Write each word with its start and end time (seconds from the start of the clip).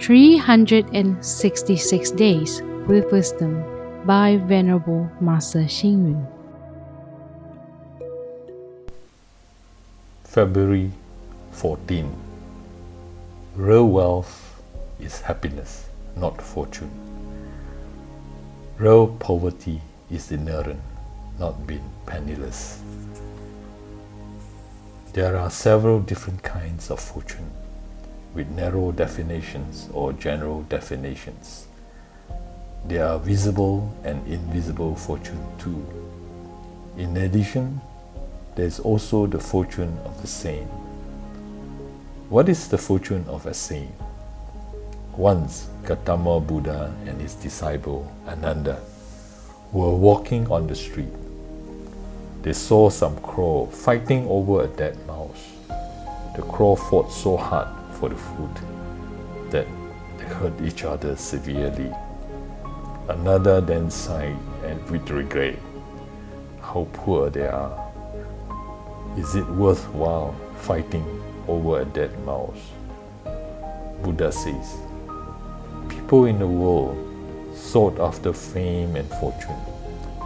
366 0.00 2.10
Days 2.12 2.62
with 2.88 3.12
Wisdom 3.12 3.62
by 4.04 4.36
Venerable 4.36 5.08
Master 5.20 5.60
Xing 5.60 6.10
Yun. 6.10 6.26
February 10.24 10.90
14. 11.52 12.12
Real 13.54 13.86
wealth 13.86 14.60
is 14.98 15.20
happiness, 15.20 15.86
not 16.16 16.42
fortune. 16.42 16.90
Real 18.78 19.06
poverty 19.06 19.80
is 20.10 20.32
inherent, 20.32 20.80
not 21.38 21.64
being 21.66 21.84
penniless. 22.06 22.80
There 25.12 25.36
are 25.36 25.50
several 25.50 26.00
different 26.00 26.42
kinds 26.42 26.90
of 26.90 26.98
fortune, 26.98 27.50
with 28.34 28.48
narrow 28.50 28.92
definitions 28.92 29.88
or 29.92 30.12
general 30.12 30.62
definitions. 30.62 31.66
There 32.84 33.06
are 33.06 33.18
visible 33.18 33.92
and 34.04 34.26
invisible 34.26 34.94
fortune 34.96 35.44
too. 35.58 35.86
In 36.96 37.16
addition, 37.16 37.80
there 38.56 38.66
is 38.66 38.80
also 38.80 39.26
the 39.26 39.38
fortune 39.38 39.98
of 40.04 40.20
the 40.20 40.26
saint. 40.26 40.68
What 42.28 42.48
is 42.48 42.68
the 42.68 42.78
fortune 42.78 43.24
of 43.28 43.46
a 43.46 43.54
saint? 43.54 43.94
Once, 45.16 45.68
Gautama 45.84 46.40
Buddha 46.40 46.94
and 47.06 47.20
his 47.20 47.34
disciple 47.34 48.10
Ananda 48.26 48.80
were 49.72 49.94
walking 49.94 50.50
on 50.50 50.66
the 50.66 50.74
street 50.74 51.12
they 52.42 52.52
saw 52.52 52.90
some 52.90 53.16
crow 53.20 53.66
fighting 53.66 54.26
over 54.26 54.64
a 54.64 54.66
dead 54.66 54.98
mouse. 55.06 55.46
The 56.34 56.42
crow 56.42 56.74
fought 56.74 57.12
so 57.12 57.36
hard 57.36 57.68
for 58.02 58.08
the 58.08 58.16
food 58.16 58.50
that 59.50 59.64
hurt 60.26 60.60
each 60.60 60.82
other 60.82 61.14
severely. 61.14 61.88
Ananda 63.08 63.60
then 63.60 63.88
sighed 63.88 64.36
and 64.64 64.90
with 64.90 65.08
regret, 65.08 65.56
how 66.60 66.88
poor 66.94 67.30
they 67.30 67.46
are. 67.46 67.92
Is 69.16 69.36
it 69.36 69.46
worthwhile 69.50 70.34
fighting 70.56 71.06
over 71.46 71.82
a 71.82 71.84
dead 71.84 72.12
mouse? 72.26 72.72
Buddha 74.02 74.32
says, 74.32 74.78
people 75.88 76.24
in 76.24 76.40
the 76.40 76.48
world 76.48 76.98
sought 77.54 78.00
after 78.00 78.32
fame 78.32 78.96
and 78.96 79.08
fortune, 79.20 79.62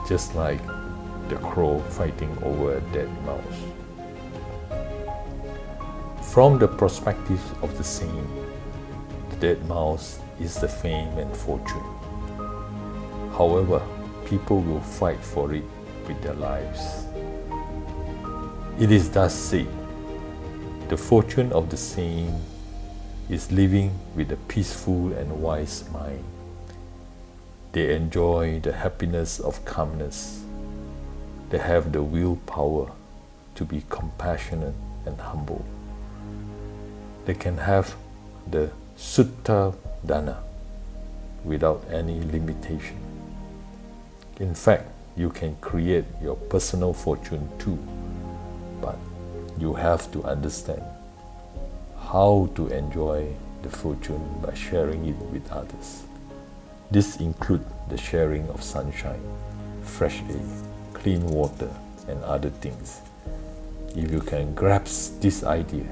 just 0.08 0.34
like 0.34 0.64
the 1.28 1.36
crow 1.42 1.78
fighting 1.90 2.34
over 2.42 2.78
a 2.78 2.80
dead 2.94 3.10
mouse. 3.26 3.60
From 6.36 6.58
the 6.58 6.68
perspective 6.68 7.40
of 7.62 7.78
the 7.78 7.82
saint, 7.82 8.28
the 9.30 9.36
dead 9.36 9.66
mouse 9.66 10.18
is 10.38 10.54
the 10.56 10.68
fame 10.68 11.16
and 11.16 11.34
fortune. 11.34 11.88
However, 13.32 13.80
people 14.26 14.60
will 14.60 14.82
fight 14.82 15.18
for 15.24 15.54
it 15.54 15.64
with 16.06 16.20
their 16.20 16.34
lives. 16.34 17.06
It 18.78 18.92
is 18.92 19.08
thus 19.08 19.34
said 19.34 19.66
the 20.90 20.96
fortune 20.98 21.50
of 21.52 21.70
the 21.70 21.78
saint 21.78 22.34
is 23.30 23.50
living 23.50 23.98
with 24.14 24.30
a 24.30 24.36
peaceful 24.36 25.14
and 25.14 25.40
wise 25.40 25.88
mind. 25.90 26.22
They 27.72 27.96
enjoy 27.96 28.60
the 28.60 28.74
happiness 28.74 29.40
of 29.40 29.64
calmness 29.64 30.44
they 31.48 31.56
have 31.56 31.92
the 31.92 32.02
willpower 32.02 32.92
to 33.54 33.64
be 33.64 33.84
compassionate 33.88 34.74
and 35.06 35.18
humble. 35.18 35.64
They 37.26 37.34
can 37.34 37.58
have 37.58 37.94
the 38.48 38.70
sutta 38.96 39.74
dana 40.06 40.42
without 41.44 41.84
any 41.90 42.20
limitation. 42.20 42.96
In 44.38 44.54
fact, 44.54 44.88
you 45.16 45.30
can 45.30 45.56
create 45.56 46.04
your 46.22 46.36
personal 46.36 46.92
fortune 46.92 47.48
too, 47.58 47.78
but 48.80 48.96
you 49.58 49.74
have 49.74 50.10
to 50.12 50.22
understand 50.22 50.82
how 51.98 52.48
to 52.54 52.68
enjoy 52.68 53.34
the 53.62 53.70
fortune 53.70 54.22
by 54.40 54.54
sharing 54.54 55.06
it 55.06 55.16
with 55.32 55.50
others. 55.50 56.04
This 56.92 57.16
includes 57.16 57.64
the 57.88 57.98
sharing 57.98 58.48
of 58.50 58.62
sunshine, 58.62 59.20
fresh 59.82 60.22
air, 60.30 60.46
clean 60.92 61.26
water, 61.26 61.70
and 62.06 62.22
other 62.22 62.50
things. 62.50 63.00
If 63.96 64.12
you 64.12 64.20
can 64.20 64.54
grasp 64.54 65.20
this 65.20 65.42
idea, 65.42 65.86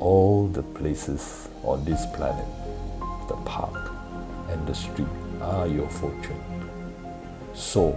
all 0.00 0.46
the 0.48 0.62
places 0.62 1.48
on 1.62 1.84
this 1.84 2.06
planet, 2.14 2.46
the 3.28 3.36
park 3.44 3.92
and 4.48 4.66
the 4.66 4.74
street 4.74 5.08
are 5.40 5.66
your 5.66 5.88
fortune. 5.88 6.40
So, 7.54 7.92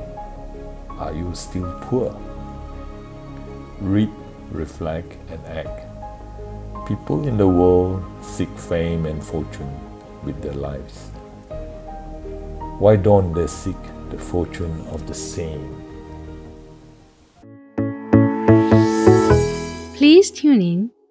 are 0.90 1.14
you 1.14 1.34
still 1.36 1.72
poor? 1.82 2.16
Read, 3.80 4.10
reflect, 4.52 5.18
and 5.30 5.46
act. 5.48 5.88
People 6.88 7.28
in 7.28 7.38
the 7.38 7.48
world 7.48 8.04
seek 8.22 8.50
fame 8.58 9.06
and 9.06 9.24
fortune 9.24 9.74
with 10.24 10.42
their 10.42 10.54
lives. 10.54 11.10
Why 12.80 12.96
don't 12.96 13.34
they 13.34 13.48
seek 13.48 13.78
the 14.12 14.18
fortune 14.18 14.86
of 14.92 15.08
the 15.08 15.14
saint. 15.14 15.62
Please 19.96 20.30
tune 20.30 20.62
in, 20.62 20.92